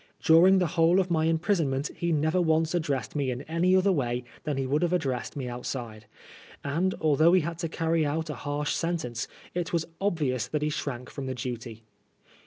[0.23, 4.23] During the whole of my imprisonment he never once addressed me in any other way
[4.45, 6.07] than he would have addressed me outside;
[6.63, 10.69] and although he had to carry out a harsh sentence, it was obvious that he
[10.71, 11.83] shrank from the duty.